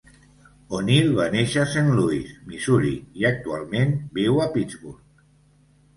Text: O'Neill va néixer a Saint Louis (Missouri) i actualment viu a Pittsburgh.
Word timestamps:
O'Neill 0.77 1.11
va 1.17 1.27
néixer 1.35 1.59
a 1.63 1.67
Saint 1.75 1.91
Louis 1.99 2.33
(Missouri) 2.53 2.95
i 3.23 3.29
actualment 3.33 3.95
viu 4.19 4.45
a 4.47 4.49
Pittsburgh. 4.57 4.99